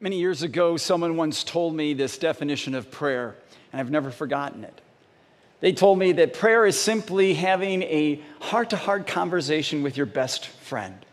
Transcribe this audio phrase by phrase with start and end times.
[0.00, 3.34] Many years ago, someone once told me this definition of prayer,
[3.72, 4.80] and I've never forgotten it.
[5.58, 10.06] They told me that prayer is simply having a heart to heart conversation with your
[10.06, 11.04] best friend.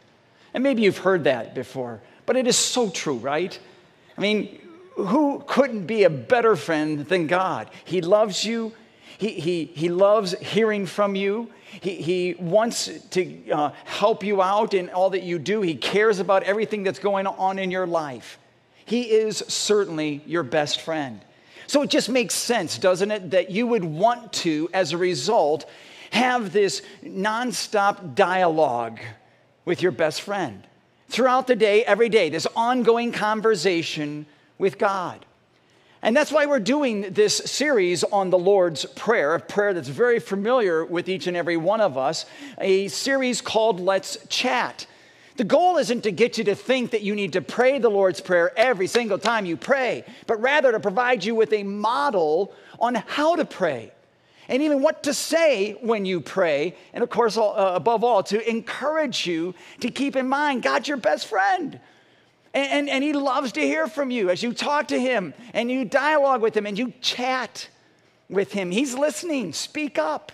[0.53, 3.57] And maybe you've heard that before, but it is so true, right?
[4.19, 4.61] I mean,
[4.95, 7.71] who couldn't be a better friend than God?
[7.85, 8.71] He loves you,
[9.17, 11.49] He, he, he loves hearing from you.
[11.81, 15.61] He, he wants to uh, help you out in all that you do.
[15.61, 18.37] He cares about everything that's going on in your life.
[18.85, 21.21] He is certainly your best friend.
[21.67, 25.69] So it just makes sense, doesn't it, that you would want to, as a result,
[26.11, 28.99] have this nonstop dialogue
[29.65, 30.65] with your best friend
[31.09, 34.25] throughout the day, every day, this ongoing conversation
[34.57, 35.25] with God.
[36.01, 40.19] And that's why we're doing this series on the Lord's Prayer, a prayer that's very
[40.19, 42.27] familiar with each and every one of us,
[42.59, 44.85] a series called Let's Chat.
[45.37, 48.21] The goal isn't to get you to think that you need to pray the Lord's
[48.21, 52.95] Prayer every single time you pray, but rather to provide you with a model on
[52.95, 53.91] how to pray
[54.47, 56.75] and even what to say when you pray.
[56.93, 60.97] And of course, uh, above all, to encourage you to keep in mind God's your
[60.97, 61.79] best friend.
[62.53, 65.69] And, and, and, He loves to hear from you as you talk to Him and
[65.69, 67.67] you dialogue with Him and you chat
[68.29, 68.71] with Him.
[68.71, 69.51] He's listening.
[69.51, 70.31] Speak up.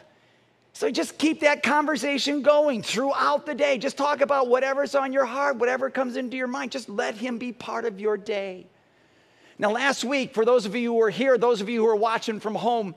[0.73, 3.77] So just keep that conversation going throughout the day.
[3.77, 6.72] Just talk about whatever's on your heart, whatever comes into your mind.
[6.72, 8.67] Just let Him be part of your day.
[9.59, 11.95] Now, last week, for those of you who are here, those of you who are
[11.95, 12.95] watching from home,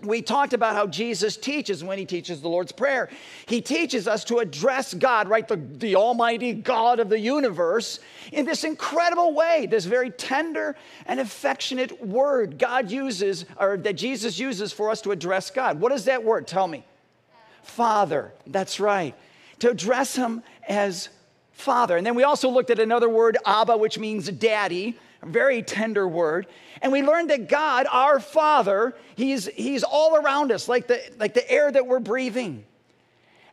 [0.00, 3.08] we talked about how Jesus teaches when he teaches the Lord's Prayer.
[3.46, 5.46] He teaches us to address God, right?
[5.46, 8.00] The, the Almighty God of the universe,
[8.32, 14.38] in this incredible way, this very tender and affectionate word God uses, or that Jesus
[14.38, 15.80] uses for us to address God.
[15.80, 16.46] What is that word?
[16.46, 16.84] Tell me.
[17.64, 18.32] Father.
[18.46, 19.14] That's right.
[19.60, 21.08] To address him as
[21.52, 21.96] Father.
[21.96, 26.06] And then we also looked at another word, Abba, which means daddy, a very tender
[26.06, 26.46] word.
[26.82, 31.34] And we learned that God, our Father, he's, he's all around us, like the, like
[31.34, 32.64] the air that we're breathing.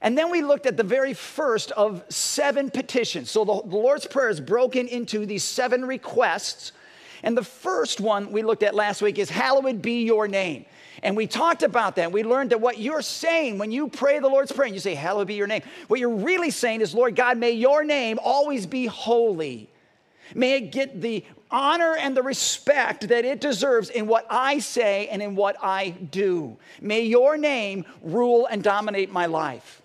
[0.02, 3.30] And then we looked at the very first of seven petitions.
[3.30, 6.72] So the, the Lord's Prayer is broken into these seven requests.
[7.22, 10.66] And the first one we looked at last week is, Hallowed be your name.
[11.04, 12.12] And we talked about that.
[12.12, 14.94] We learned that what you're saying when you pray the Lord's Prayer and you say,
[14.94, 18.66] Hallowed be your name, what you're really saying is, Lord God, may your name always
[18.66, 19.70] be holy.
[20.36, 25.08] May it get the honor and the respect that it deserves in what I say
[25.10, 26.58] and in what I do.
[26.80, 29.82] May your name rule and dominate my life.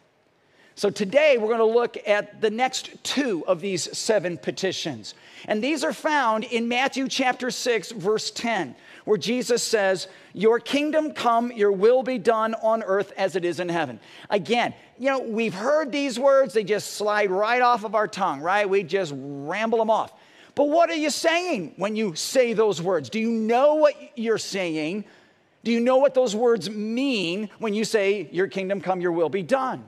[0.76, 5.14] So today we're going to look at the next two of these seven petitions.
[5.46, 8.76] And these are found in Matthew chapter 6, verse 10
[9.06, 13.58] where Jesus says, Your kingdom come, your will be done on earth as it is
[13.60, 13.98] in heaven.
[14.28, 18.40] Again, you know, we've heard these words, they just slide right off of our tongue,
[18.40, 18.68] right?
[18.68, 20.12] We just ramble them off.
[20.54, 23.08] But what are you saying when you say those words?
[23.08, 25.04] Do you know what you're saying?
[25.62, 29.28] Do you know what those words mean when you say, Your kingdom come, your will
[29.28, 29.84] be done?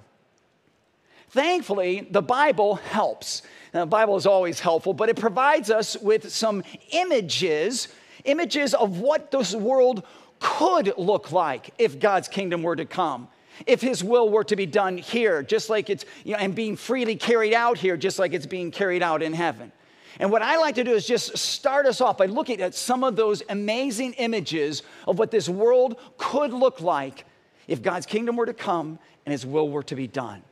[1.31, 3.43] Thankfully, the Bible helps.
[3.75, 7.89] Now, the Bible is always helpful, but it provides us with some images
[8.25, 10.05] images of what this world
[10.41, 13.29] could look like if God's kingdom were to come.
[13.67, 16.77] If his will were to be done here, just like it's, you know, and being
[16.77, 19.73] freely carried out here, just like it's being carried out in heaven.
[20.21, 23.05] And what I like to do is just start us off by looking at some
[23.05, 27.25] of those amazing images of what this world could look like
[27.67, 30.43] if God's kingdom were to come and his will were to be done.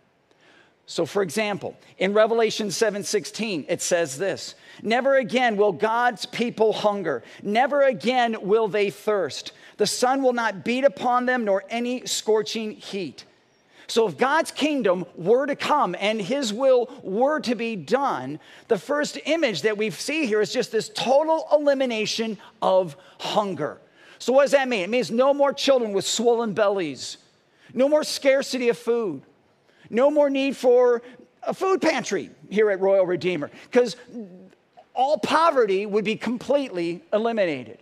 [0.86, 7.24] So for example, in Revelation 7:16 it says this, never again will God's people hunger,
[7.42, 9.52] never again will they thirst.
[9.78, 13.24] The sun will not beat upon them nor any scorching heat.
[13.88, 18.78] So if God's kingdom were to come and his will were to be done, the
[18.78, 23.78] first image that we see here is just this total elimination of hunger.
[24.18, 24.82] So what does that mean?
[24.82, 27.18] It means no more children with swollen bellies,
[27.74, 29.22] no more scarcity of food
[29.90, 31.02] no more need for
[31.42, 33.96] a food pantry here at Royal Redeemer because
[34.94, 37.78] all poverty would be completely eliminated.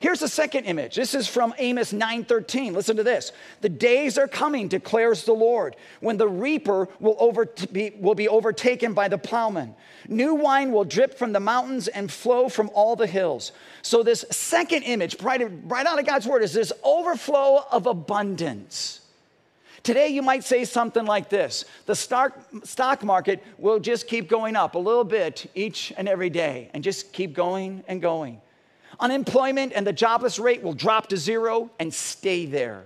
[0.00, 0.96] Here's the second image.
[0.96, 2.72] This is from Amos 9:13.
[2.74, 3.30] Listen to this.
[3.60, 8.28] The days are coming, declares the Lord, when the reaper will, over, be, will be
[8.28, 9.76] overtaken by the plowman.
[10.08, 13.52] New wine will drip from the mountains and flow from all the hills.
[13.82, 19.01] So this second image, right, right out of God's word, is this overflow of abundance.
[19.82, 24.54] Today, you might say something like this The stock, stock market will just keep going
[24.54, 28.40] up a little bit each and every day and just keep going and going.
[29.00, 32.84] Unemployment and the jobless rate will drop to zero and stay there.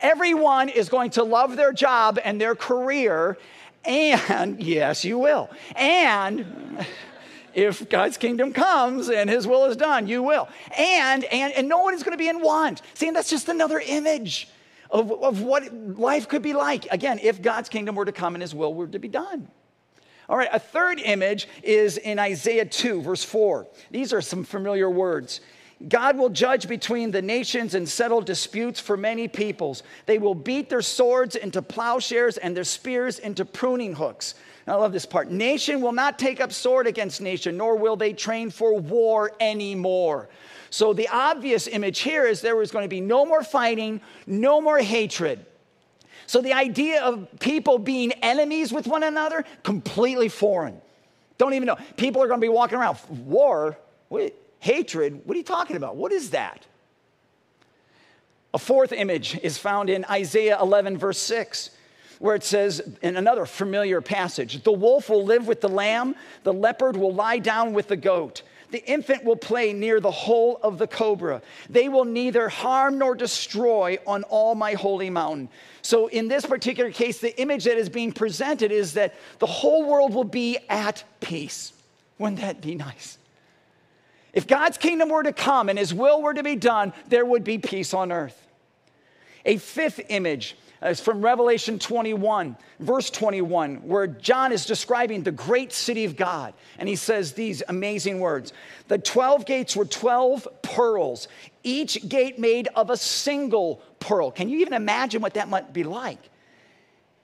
[0.00, 3.36] Everyone is going to love their job and their career,
[3.84, 5.50] and yes, you will.
[5.74, 6.86] And
[7.54, 10.48] if God's kingdom comes and his will is done, you will.
[10.78, 12.82] And, and, and no one is going to be in want.
[12.94, 14.48] See, that's just another image
[14.90, 16.86] of, of what life could be like.
[16.90, 19.48] Again, if God's kingdom were to come and his will were to be done.
[20.28, 23.66] All right, a third image is in Isaiah 2, verse 4.
[23.90, 25.40] These are some familiar words.
[25.88, 29.82] God will judge between the nations and settle disputes for many peoples.
[30.06, 34.34] They will beat their swords into plowshares and their spears into pruning hooks.
[34.66, 35.30] I love this part.
[35.30, 40.28] Nation will not take up sword against nation, nor will they train for war anymore.
[40.70, 44.60] So the obvious image here is there was going to be no more fighting, no
[44.60, 45.44] more hatred.
[46.26, 50.80] So the idea of people being enemies with one another, completely foreign.
[51.38, 51.76] Don't even know.
[51.96, 53.76] People are going to be walking around, war,
[54.08, 55.96] what, hatred, what are you talking about?
[55.96, 56.66] What is that?
[58.54, 61.70] A fourth image is found in Isaiah 11, verse 6
[62.20, 66.14] where it says in another familiar passage the wolf will live with the lamb,
[66.44, 68.42] the leopard will lie down with the goat.
[68.70, 71.42] The infant will play near the hole of the cobra.
[71.68, 75.48] They will neither harm nor destroy on all my holy mountain.
[75.82, 79.86] So, in this particular case, the image that is being presented is that the whole
[79.86, 81.72] world will be at peace.
[82.18, 83.18] Wouldn't that be nice?
[84.32, 87.42] If God's kingdom were to come and his will were to be done, there would
[87.42, 88.46] be peace on earth.
[89.44, 95.32] A fifth image Uh, it's from Revelation 21, verse 21, where John is describing the
[95.32, 96.54] great city of God.
[96.78, 98.52] And he says these amazing words
[98.88, 101.28] The 12 gates were 12 pearls,
[101.62, 104.30] each gate made of a single pearl.
[104.30, 106.30] Can you even imagine what that might be like?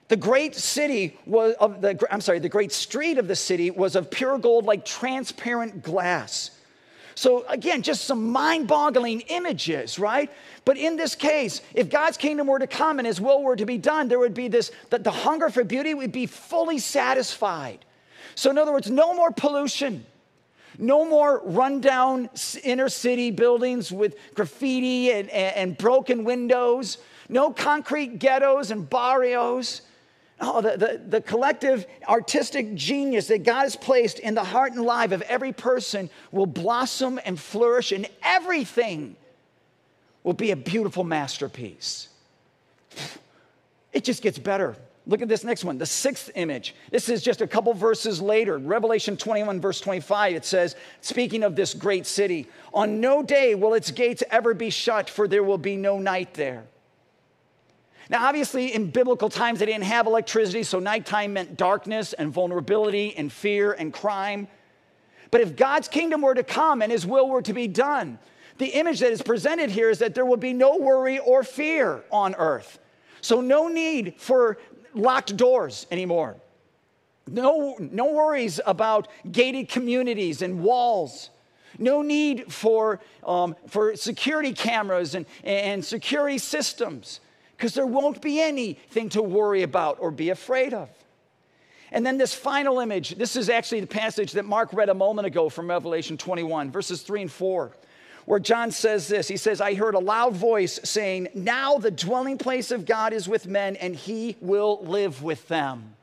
[0.09, 3.95] The great city was of the, I'm sorry, the great street of the city was
[3.95, 6.51] of pure gold like transparent glass.
[7.17, 10.29] So, again, just some mind boggling images, right?
[10.65, 13.65] But in this case, if God's kingdom were to come and his will were to
[13.65, 17.83] be done, there would be this, that the hunger for beauty would be fully satisfied.
[18.35, 20.05] So, in other words, no more pollution.
[20.77, 22.29] No more rundown
[22.63, 26.99] inner city buildings with graffiti and, and, and broken windows.
[27.29, 29.81] No concrete ghettos and barrios.
[30.39, 34.83] Oh, the, the, the, collective artistic genius that God has placed in the heart and
[34.83, 39.15] life of every person will blossom and flourish, and everything
[40.23, 42.09] will be a beautiful masterpiece.
[43.93, 44.75] It just gets better.
[45.07, 46.75] Look at this next one, the sixth image.
[46.91, 48.57] This is just a couple verses later.
[48.57, 53.73] Revelation 21, verse 25, it says, speaking of this great city, on no day will
[53.73, 56.65] its gates ever be shut, for there will be no night there.
[58.09, 63.15] Now, obviously, in biblical times, they didn't have electricity, so nighttime meant darkness and vulnerability
[63.17, 64.47] and fear and crime.
[65.29, 68.17] But if God's kingdom were to come and his will were to be done,
[68.59, 72.03] the image that is presented here is that there will be no worry or fear
[72.11, 72.79] on earth.
[73.21, 74.57] So, no need for
[74.93, 76.37] locked doors anymore.
[77.29, 81.29] No, no worries about gated communities and walls.
[81.77, 87.19] No need for, um, for security cameras and, and security systems
[87.57, 90.89] because there won't be anything to worry about or be afraid of.
[91.91, 95.25] And then this final image, this is actually the passage that Mark read a moment
[95.25, 97.71] ago from Revelation 21, verses 3 and 4,
[98.25, 102.37] where John says this He says, I heard a loud voice saying, Now the dwelling
[102.37, 105.95] place of God is with men, and he will live with them.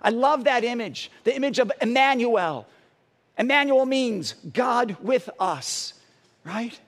[0.00, 2.66] I love that image, the image of Emmanuel.
[3.36, 5.94] Emmanuel means God with us,
[6.44, 6.78] right?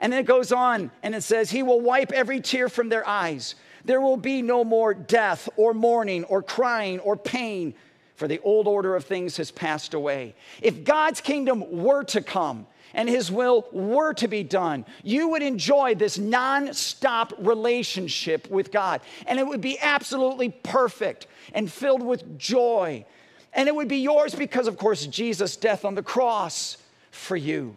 [0.00, 3.06] And then it goes on and it says, He will wipe every tear from their
[3.06, 3.54] eyes.
[3.84, 7.74] There will be no more death or mourning or crying or pain,
[8.16, 10.34] for the old order of things has passed away.
[10.60, 15.42] If God's kingdom were to come, and his will were to be done, you would
[15.42, 19.02] enjoy this non-stop relationship with God.
[19.26, 23.04] And it would be absolutely perfect and filled with joy.
[23.52, 26.78] And it would be yours because, of course, Jesus' death on the cross
[27.10, 27.76] for you.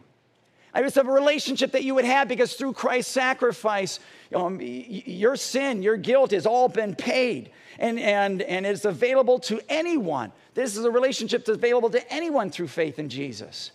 [0.75, 3.99] It's a relationship that you would have because through Christ's sacrifice,
[4.35, 9.59] um, your sin, your guilt has all been paid and, and, and it's available to
[9.67, 10.31] anyone.
[10.53, 13.71] This is a relationship that's available to anyone through faith in Jesus.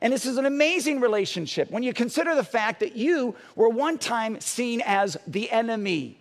[0.00, 3.96] And this is an amazing relationship when you consider the fact that you were one
[3.96, 6.18] time seen as the enemy.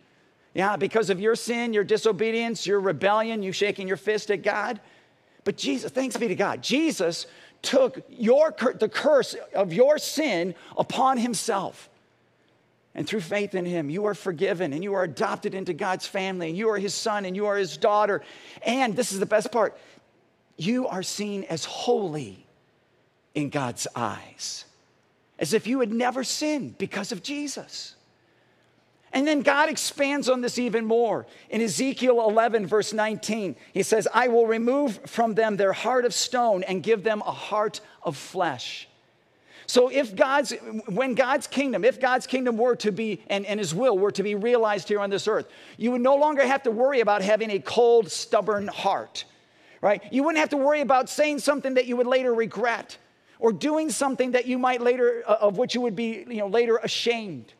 [0.53, 4.79] Yeah, because of your sin, your disobedience, your rebellion, you shaking your fist at God.
[5.43, 7.27] But Jesus, thanks be to God, Jesus
[7.65, 11.89] took your, the curse of your sin upon himself.
[12.93, 16.48] And through faith in him, you are forgiven and you are adopted into God's family,
[16.50, 18.22] and you are his son and you are his daughter.
[18.65, 19.77] And this is the best part
[20.57, 22.45] you are seen as holy
[23.34, 24.63] in God's eyes,
[25.38, 27.94] as if you had never sinned because of Jesus.
[29.15, 31.25] And then God expands on this even more.
[31.50, 36.13] In Ezekiel 11, verse 19, he says, I will remove from them their heart of
[36.13, 38.89] stone and give them a heart of flesh.
[39.67, 40.51] So if God's,
[40.89, 44.22] when God's kingdom, if God's kingdom were to be, and, and his will were to
[44.22, 47.50] be realized here on this earth, you would no longer have to worry about having
[47.51, 49.24] a cold, stubborn heart,
[49.79, 50.03] right?
[50.12, 52.98] You wouldn't have to worry about saying something that you would later regret
[53.39, 56.48] or doing something that you might later, uh, of which you would be, you know,
[56.48, 57.53] later ashamed.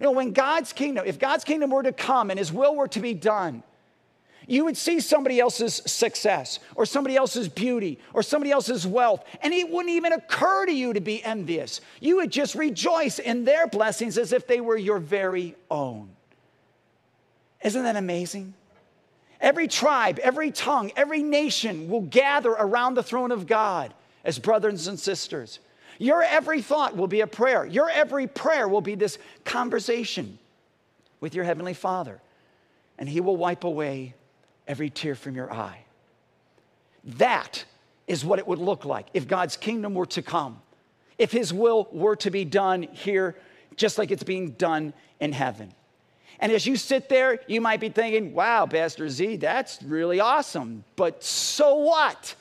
[0.00, 2.88] You know, when God's kingdom, if God's kingdom were to come and his will were
[2.88, 3.62] to be done,
[4.46, 9.52] you would see somebody else's success or somebody else's beauty or somebody else's wealth, and
[9.52, 11.82] it wouldn't even occur to you to be envious.
[12.00, 16.08] You would just rejoice in their blessings as if they were your very own.
[17.62, 18.54] Isn't that amazing?
[19.38, 23.92] Every tribe, every tongue, every nation will gather around the throne of God
[24.24, 25.60] as brothers and sisters.
[26.00, 27.66] Your every thought will be a prayer.
[27.66, 30.38] Your every prayer will be this conversation
[31.20, 32.22] with your Heavenly Father,
[32.98, 34.14] and He will wipe away
[34.66, 35.84] every tear from your eye.
[37.04, 37.66] That
[38.06, 40.62] is what it would look like if God's kingdom were to come,
[41.18, 43.36] if His will were to be done here,
[43.76, 45.70] just like it's being done in heaven.
[46.38, 50.82] And as you sit there, you might be thinking, wow, Pastor Z, that's really awesome.
[50.96, 52.34] But so what?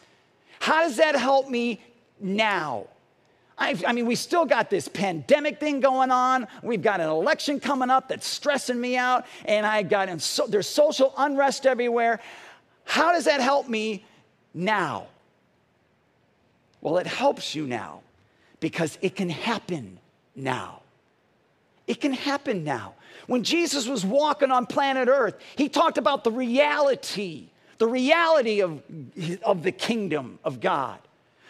[0.62, 1.82] How does that help me
[2.22, 2.88] now?
[3.60, 6.48] I've, i mean, we still got this pandemic thing going on.
[6.64, 10.68] We've got an election coming up that's stressing me out, and I got so, there's
[10.68, 12.22] social unrest everywhere.
[12.86, 14.06] How does that help me
[14.54, 15.08] now?
[16.82, 18.02] Well, it helps you now
[18.62, 20.00] because it can happen
[20.36, 20.82] now.
[21.86, 22.94] It can happen now.
[23.28, 28.82] When Jesus was walking on planet Earth, he talked about the reality, the reality of,
[29.44, 31.00] of the kingdom of God.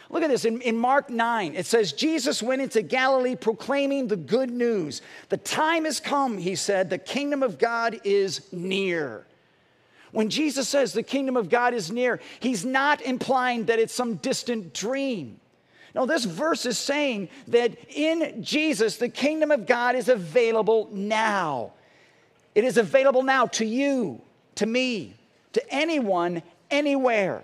[0.10, 1.56] Look at this in, in, Mark 9.
[1.56, 5.04] It says, Jesus went into Galilee proclaiming the good news.
[5.30, 9.28] The time has come, he said, the kingdom of God is near.
[10.12, 14.16] When Jesus says the kingdom of God is near, he's not implying that it's some
[14.16, 15.40] distant dream.
[15.94, 21.74] No, this verse is saying that in Jesus, the kingdom of God is available now.
[22.56, 24.22] It is available now to you,
[24.56, 25.16] to me,
[25.54, 27.44] to anyone, anywhere.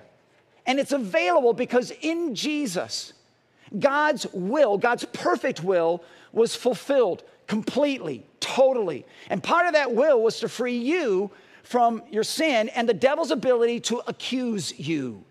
[0.65, 3.13] And it's available because in Jesus,
[3.77, 9.05] God's will, God's perfect will, was fulfilled completely, totally.
[9.29, 11.31] And part of that will was to free you
[11.63, 15.23] from your sin and the devil's ability to accuse you.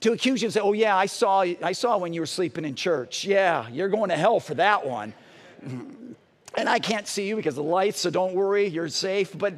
[0.00, 2.64] To accuse you and say, oh, yeah, I saw, I saw when you were sleeping
[2.64, 3.24] in church.
[3.24, 5.14] Yeah, you're going to hell for that one.
[5.62, 9.36] And I can't see you because of the lights, so don't worry, you're safe.
[9.36, 9.54] But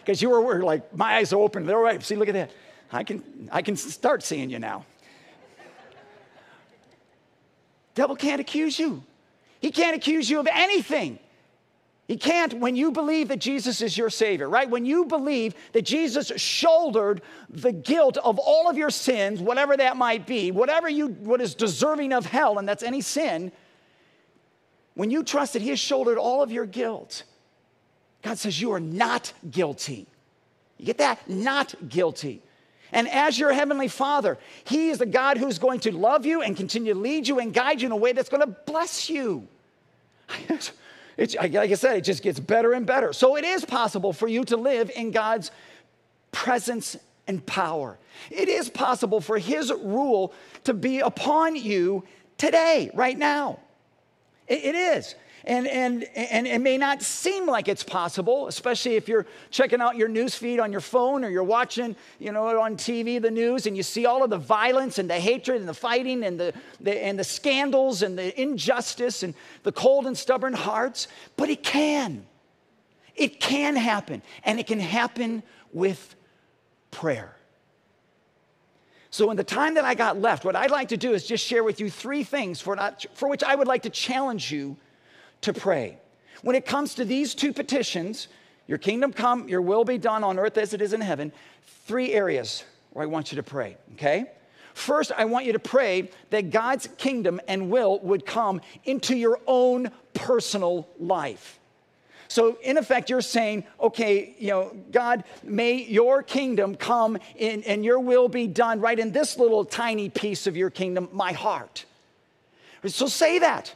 [0.00, 2.02] because you were like, my eyes are open, they're all right.
[2.02, 2.50] See, look at that.
[2.92, 4.84] I can, I can start seeing you now.
[7.94, 9.02] Devil can't accuse you.
[9.60, 11.18] He can't accuse you of anything.
[12.06, 14.70] He can't when you believe that Jesus is your Savior, right?
[14.70, 19.96] When you believe that Jesus shouldered the guilt of all of your sins, whatever that
[19.96, 23.50] might be, whatever you what is deserving of hell, and that's any sin,
[24.94, 27.24] when you trust that He has shouldered all of your guilt,
[28.22, 30.06] God says you are not guilty.
[30.78, 31.28] You get that?
[31.28, 32.40] Not guilty.
[32.92, 36.56] And as your heavenly father, he is the God who's going to love you and
[36.56, 39.46] continue to lead you and guide you in a way that's going to bless you.
[41.16, 43.14] It's, like I said, it just gets better and better.
[43.14, 45.50] So it is possible for you to live in God's
[46.30, 47.98] presence and power.
[48.30, 52.04] It is possible for his rule to be upon you
[52.36, 53.60] today, right now.
[54.46, 55.14] it, it is.
[55.46, 59.94] And, and, and it may not seem like it's possible, especially if you're checking out
[59.94, 63.66] your news feed on your phone or you're watching, you know, on TV the news
[63.66, 66.52] and you see all of the violence and the hatred and the fighting and the,
[66.80, 71.06] the, and the scandals and the injustice and the cold and stubborn hearts.
[71.36, 72.26] But it can.
[73.14, 74.22] It can happen.
[74.42, 76.16] And it can happen with
[76.90, 77.36] prayer.
[79.10, 81.46] So, in the time that I got left, what I'd like to do is just
[81.46, 84.76] share with you three things for, not, for which I would like to challenge you
[85.46, 85.98] to pray.
[86.42, 88.28] When it comes to these two petitions,
[88.66, 91.32] your kingdom come, your will be done on earth as it is in heaven,
[91.86, 94.30] three areas where I want you to pray, okay?
[94.74, 99.40] First, I want you to pray that God's kingdom and will would come into your
[99.46, 101.58] own personal life.
[102.28, 107.84] So, in effect, you're saying, okay, you know, God, may your kingdom come in, and
[107.84, 111.84] your will be done right in this little tiny piece of your kingdom, my heart.
[112.84, 113.72] So, say that.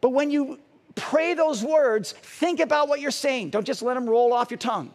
[0.00, 0.58] But when you
[0.94, 3.50] pray those words, think about what you're saying.
[3.50, 4.94] Don't just let them roll off your tongue.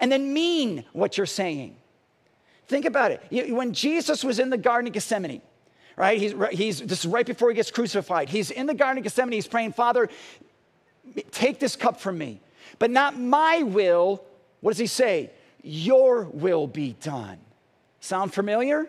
[0.00, 1.76] And then mean what you're saying.
[2.66, 3.52] Think about it.
[3.52, 5.42] When Jesus was in the Garden of Gethsemane,
[5.96, 6.18] right?
[6.18, 8.28] He's, he's, this is right before he gets crucified.
[8.28, 9.32] He's in the Garden of Gethsemane.
[9.32, 10.08] He's praying, Father,
[11.30, 12.40] take this cup from me,
[12.78, 14.24] but not my will.
[14.60, 15.30] What does he say?
[15.62, 17.38] Your will be done.
[18.00, 18.88] Sound familiar?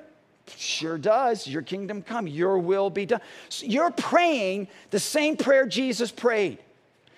[0.58, 1.48] Sure does.
[1.48, 3.22] Your kingdom come, your will be done.
[3.50, 6.60] So you're praying the same prayer Jesus prayed.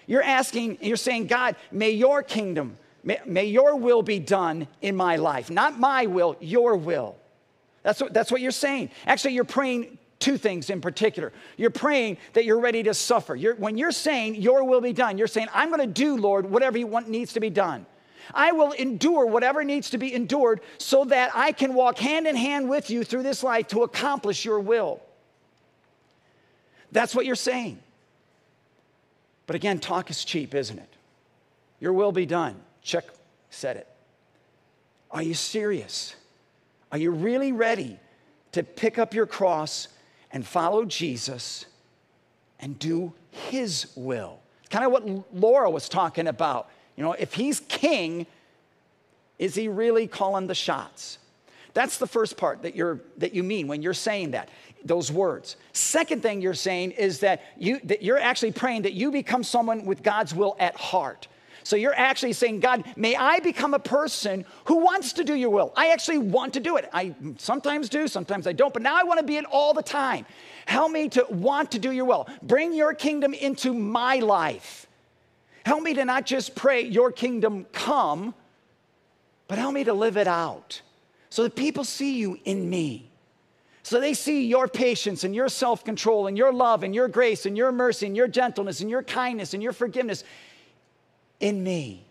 [0.06, 4.96] You're asking, you're saying, God, may your kingdom, may, may your will be done in
[4.96, 5.50] my life.
[5.50, 7.18] Not my will, your will.
[7.84, 8.92] That's what, that's what you're saying.
[9.06, 11.32] Actually, you're praying two things in particular.
[11.58, 13.36] You're praying that you're ready to suffer.
[13.36, 16.50] You're, when you're saying, Your will be done, you're saying, I'm going to do, Lord,
[16.50, 17.86] whatever you want needs to be done.
[18.34, 22.36] I will endure whatever needs to be endured so that I can walk hand in
[22.36, 25.02] hand with you through this life to accomplish your will.
[26.92, 27.80] That's what you're saying.
[29.46, 30.90] But again, talk is cheap, isn't it?
[31.80, 32.56] Your will be done.
[32.82, 33.06] Check,
[33.50, 33.88] said it.
[35.12, 36.16] Are you serious?
[36.92, 38.00] Are you really ready
[38.52, 39.88] to pick up your cross
[40.32, 41.66] and follow Jesus
[42.60, 44.40] and do his will?
[44.70, 46.70] Kind of what Laura was talking about.
[46.98, 48.26] You know, if he's king,
[49.40, 51.20] is he really calling the shots?
[51.74, 54.50] That's the first part that, you're, that you mean when you're saying that,
[54.84, 55.58] those words.
[55.74, 59.86] Second thing you're saying is that, you, that you're actually praying that you become someone
[59.86, 61.28] with God's will at heart.
[61.64, 65.50] So you're actually saying, God, may I become a person who wants to do your
[65.50, 65.74] will.
[65.76, 66.90] I actually want to do it.
[66.94, 69.84] I sometimes do, sometimes I don't, but now I want to be it all the
[69.84, 70.26] time.
[70.66, 72.28] Help me to want to do your will.
[72.42, 74.87] Bring your kingdom into my life.
[75.68, 78.34] Help me to not just pray, Your kingdom come,
[79.50, 80.82] but help me to live it out
[81.30, 83.10] so that people see you in me.
[83.84, 87.46] So they see your patience and your self control and your love and your grace
[87.46, 90.24] and your mercy and your gentleness and your kindness and your forgiveness
[91.42, 92.06] in me.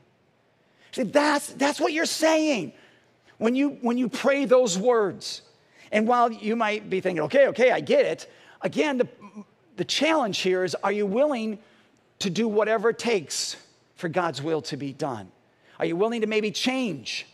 [0.93, 2.75] See, that's, that's what you're saying
[3.39, 5.41] when you, when you pray those words.
[5.91, 9.09] And while you might be thinking, okay, okay, I get it, again, the,
[9.77, 11.59] the challenge here is are you willing
[12.21, 13.57] to do whatever it takes
[13.97, 15.31] for God's will to be done?
[15.79, 17.27] Are you willing to maybe change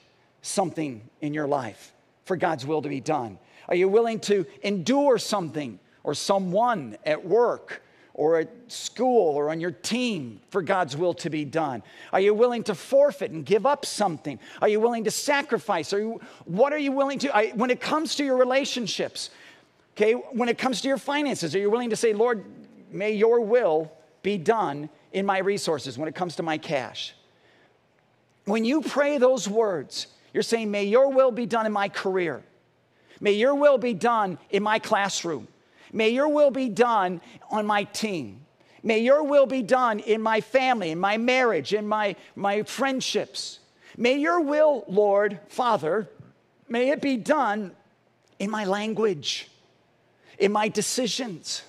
[0.42, 1.92] something in your life
[2.24, 3.38] for God's will to be done?
[3.68, 7.82] Are you willing to endure something or someone at work
[8.14, 11.82] or at school or on your team for God's will to be done?
[12.12, 14.38] Are you willing to forfeit and give up something?
[14.60, 15.92] Are you willing to sacrifice?
[15.92, 17.34] Are you, what are you willing to?
[17.34, 19.30] I, when it comes to your relationships,
[19.96, 22.44] okay, when it comes to your finances, are you willing to say, Lord,
[22.90, 23.90] may your will
[24.22, 27.14] be done in my resources when it comes to my cash.
[28.44, 32.42] When you pray those words, you're saying, May your will be done in my career.
[33.20, 35.46] May your will be done in my classroom.
[35.92, 38.40] May your will be done on my team.
[38.82, 43.60] May your will be done in my family, in my marriage, in my, my friendships.
[43.96, 46.08] May your will, Lord, Father,
[46.68, 47.72] may it be done
[48.38, 49.48] in my language,
[50.38, 51.62] in my decisions,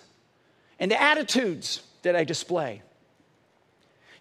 [0.80, 2.82] and attitudes that I display.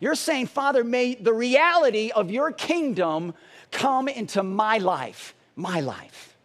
[0.01, 3.35] You're saying, Father, may the reality of your kingdom
[3.71, 6.37] come into my life, my life.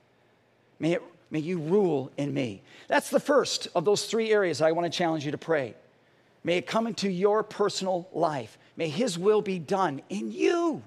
[0.80, 2.62] May, it, may you rule in me.
[2.88, 5.73] That's the first of those three areas I want to challenge you to pray.
[6.43, 8.58] May it come into your personal life.
[8.76, 10.84] May His will be done in you.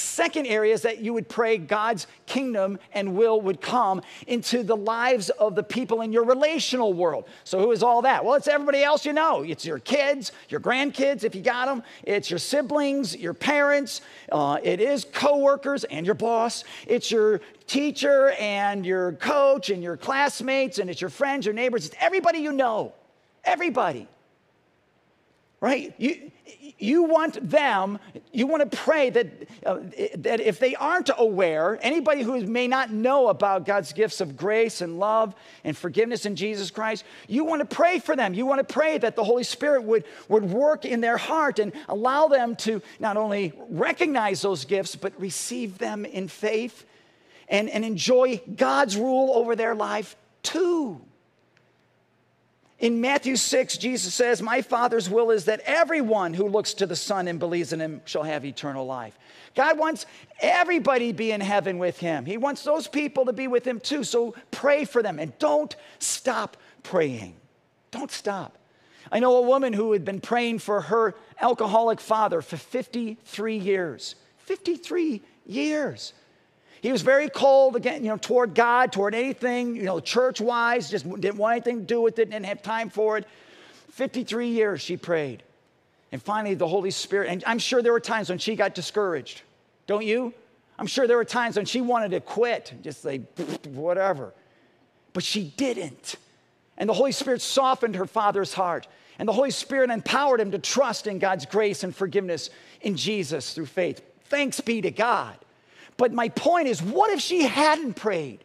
[0.00, 4.76] Second area is that you would pray God's kingdom and will would come into the
[4.76, 7.28] lives of the people in your relational world.
[7.44, 8.24] So, who is all that?
[8.24, 9.42] Well, it's everybody else you know.
[9.42, 11.82] It's your kids, your grandkids, if you got them.
[12.02, 14.00] It's your siblings, your parents.
[14.32, 16.64] Uh, it is coworkers and your boss.
[16.86, 21.86] It's your teacher and your coach and your classmates, and it's your friends, your neighbors.
[21.86, 22.94] It's everybody you know.
[23.44, 24.06] Everybody
[25.60, 25.94] right?
[25.98, 26.30] You,
[26.78, 27.98] you want them,
[28.32, 29.26] you want to pray that,
[29.66, 29.80] uh,
[30.16, 34.80] that if they aren't aware, anybody who may not know about God's gifts of grace
[34.80, 38.32] and love and forgiveness in Jesus Christ, you want to pray for them.
[38.32, 41.72] You want to pray that the Holy Spirit would, would work in their heart and
[41.88, 46.86] allow them to not only recognize those gifts, but receive them in faith
[47.48, 51.02] and, and enjoy God's rule over their life too.
[52.80, 56.96] In Matthew 6, Jesus says, My Father's will is that everyone who looks to the
[56.96, 59.18] Son and believes in him shall have eternal life.
[59.54, 60.06] God wants
[60.40, 62.24] everybody to be in heaven with him.
[62.24, 64.02] He wants those people to be with him too.
[64.02, 67.36] So pray for them and don't stop praying.
[67.90, 68.56] Don't stop.
[69.12, 74.14] I know a woman who had been praying for her alcoholic father for 53 years.
[74.38, 76.14] 53 years.
[76.80, 80.90] He was very cold again, you know, toward God, toward anything, you know, church wise,
[80.90, 83.26] just didn't want anything to do with it, didn't have time for it.
[83.90, 85.42] 53 years she prayed.
[86.12, 89.42] And finally, the Holy Spirit, and I'm sure there were times when she got discouraged.
[89.86, 90.32] Don't you?
[90.78, 93.18] I'm sure there were times when she wanted to quit, just say,
[93.68, 94.32] whatever.
[95.12, 96.16] But she didn't.
[96.78, 98.88] And the Holy Spirit softened her father's heart.
[99.18, 102.48] And the Holy Spirit empowered him to trust in God's grace and forgiveness
[102.80, 104.00] in Jesus through faith.
[104.24, 105.36] Thanks be to God.
[106.00, 108.42] But my point is, what if she hadn't prayed?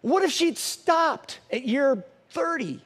[0.00, 2.80] What if she'd stopped at year 30?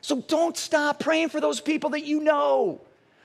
[0.00, 2.80] So don't stop praying for those people that you know,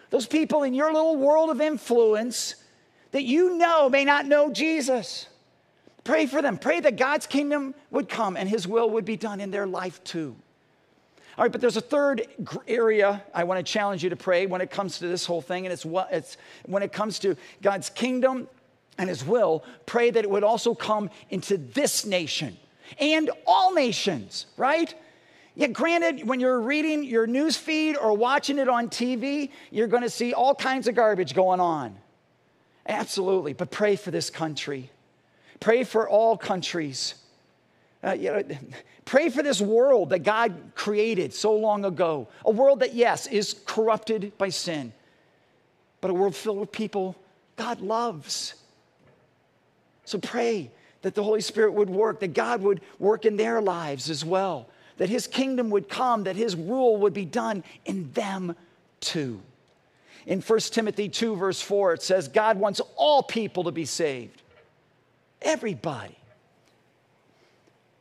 [0.09, 2.55] those people in your little world of influence
[3.11, 5.27] that you know may not know Jesus.
[6.03, 6.57] Pray for them.
[6.57, 10.03] Pray that God's kingdom would come and his will would be done in their life
[10.03, 10.35] too.
[11.37, 12.25] All right, but there's a third
[12.67, 15.67] area I want to challenge you to pray when it comes to this whole thing,
[15.67, 18.47] and it's what it's when it comes to God's kingdom
[18.97, 19.63] and His will.
[19.85, 22.57] Pray that it would also come into this nation
[22.99, 24.93] and all nations, right?
[25.53, 30.03] Yet, granted, when you're reading your news feed or watching it on TV, you're going
[30.03, 31.95] to see all kinds of garbage going on.
[32.87, 34.89] Absolutely, but pray for this country.
[35.59, 37.15] Pray for all countries.
[38.03, 38.43] Uh, you know,
[39.05, 42.27] pray for this world that God created so long ago.
[42.45, 44.93] A world that, yes, is corrupted by sin,
[45.99, 47.15] but a world filled with people
[47.57, 48.53] God loves.
[50.05, 54.09] So pray that the Holy Spirit would work, that God would work in their lives
[54.09, 58.55] as well, that His kingdom would come, that His rule would be done in them
[58.99, 59.41] too.
[60.25, 64.41] In 1 Timothy 2, verse 4, it says, God wants all people to be saved.
[65.41, 66.17] Everybody.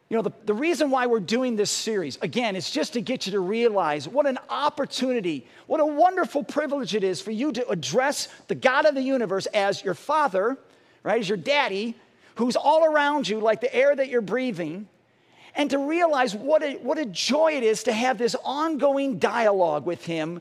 [0.09, 3.27] You know, the, the reason why we're doing this series, again, is just to get
[3.27, 7.69] you to realize what an opportunity, what a wonderful privilege it is for you to
[7.69, 10.57] address the God of the universe as your father,
[11.03, 11.97] right, as your daddy,
[12.37, 14.87] who's all around you like the air that you're breathing,
[15.57, 19.87] and to realize what a, what a joy it is to have this ongoing dialogue
[19.87, 20.41] with him,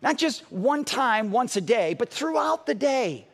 [0.00, 3.26] not just one time, once a day, but throughout the day.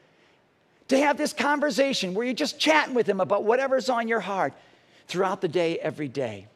[0.89, 4.55] To have this conversation where you're just chatting with him about whatever's on your heart
[5.09, 6.47] throughout the day, every day.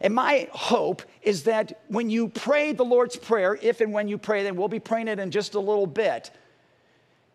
[0.00, 4.18] And my hope is that when you pray the Lord's Prayer, if and when you
[4.18, 6.30] pray, then we'll be praying it in just a little bit.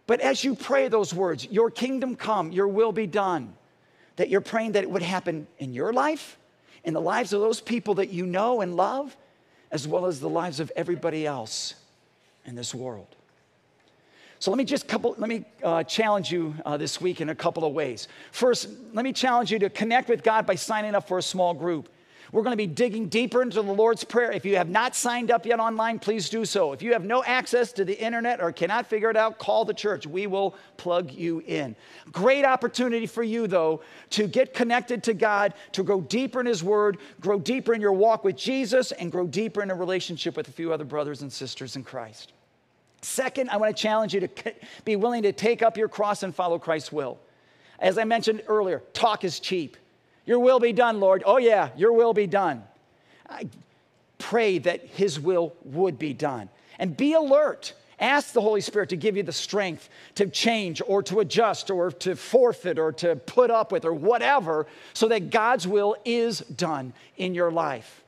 [0.05, 3.53] But as you pray those words, your kingdom come, your will be done,
[4.17, 6.37] that you're praying that it would happen in your life,
[6.83, 9.15] in the lives of those people that you know and love,
[9.71, 11.75] as well as the lives of everybody else
[12.45, 13.07] in this world.
[14.39, 17.35] So let me just couple, let me uh, challenge you uh, this week in a
[17.35, 18.07] couple of ways.
[18.31, 21.53] First, let me challenge you to connect with God by signing up for a small
[21.53, 21.89] group.
[22.31, 24.31] We're going to be digging deeper into the Lord's Prayer.
[24.31, 26.73] If you have not signed up yet online, please do so.
[26.73, 29.73] If you have no access to the internet or cannot figure it out, call the
[29.73, 30.05] church.
[30.05, 31.75] We will plug you in.
[32.11, 36.63] Great opportunity for you, though, to get connected to God, to grow deeper in His
[36.63, 40.49] Word, grow deeper in your walk with Jesus, and grow deeper in a relationship with
[40.49, 42.33] a few other brothers and sisters in Christ.
[43.07, 44.29] Second, I want to challenge you to
[44.83, 47.17] be willing to take up your cross and follow Christ's will.
[47.79, 49.77] As I mentioned earlier, talk is cheap.
[50.25, 51.23] Your will be done, Lord.
[51.25, 52.63] Oh, yeah, your will be done.
[53.29, 53.47] I
[54.17, 56.49] pray that His will would be done.
[56.79, 57.73] And be alert.
[57.97, 61.91] Ask the Holy Spirit to give you the strength to change or to adjust or
[61.91, 66.91] to forfeit or to put up with or whatever so that God's will is done
[67.15, 68.03] in your life.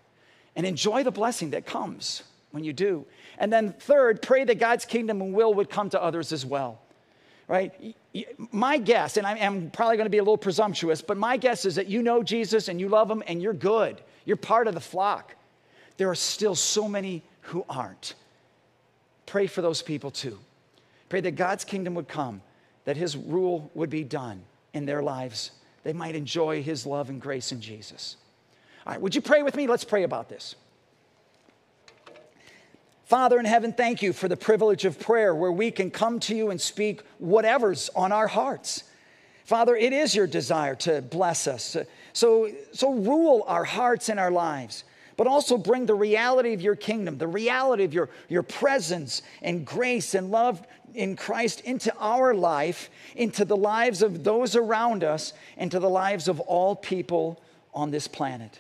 [0.58, 3.06] And enjoy the blessing that comes when you do.
[3.39, 6.80] And then, third, pray that God's kingdom and will would come to others as well.
[7.47, 7.95] Right?
[8.52, 11.75] My guess, and I'm probably going to be a little presumptuous, but my guess is
[11.75, 13.99] that you know Jesus and you love him and you're good.
[14.25, 15.34] You're part of the flock.
[15.97, 18.13] There are still so many who aren't.
[19.25, 20.38] Pray for those people too.
[21.08, 22.41] Pray that God's kingdom would come,
[22.86, 25.52] that his rule would be done in their lives.
[25.84, 28.17] They might enjoy his love and grace in Jesus.
[28.86, 29.65] All right, would you pray with me?
[29.65, 30.56] Let's pray about this.
[33.10, 36.36] Father in heaven, thank you for the privilege of prayer where we can come to
[36.36, 38.84] you and speak whatever's on our hearts.
[39.45, 41.76] Father, it is your desire to bless us.
[42.13, 44.84] So, so rule our hearts and our lives,
[45.17, 49.65] but also bring the reality of your kingdom, the reality of your, your presence and
[49.65, 50.62] grace and love
[50.93, 55.89] in Christ into our life, into the lives of those around us, and to the
[55.89, 57.41] lives of all people
[57.74, 58.60] on this planet.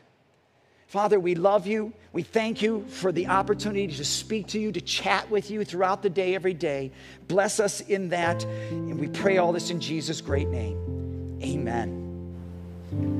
[0.89, 1.93] Father, we love you.
[2.13, 6.01] We thank you for the opportunity to speak to you, to chat with you throughout
[6.01, 6.91] the day, every day.
[7.27, 8.43] Bless us in that.
[8.43, 11.37] And we pray all this in Jesus' great name.
[11.43, 13.18] Amen.